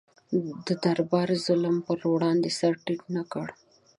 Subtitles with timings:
[0.65, 3.47] د دربار ظلم پر وړاندې سر ټیټ نه کړ.